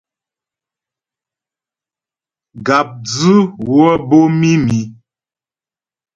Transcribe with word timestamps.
Gàpdzʉ 2.65 3.35
wə́ 3.67 3.91
bǒ 4.07 4.19
mǐmi. 4.39 4.81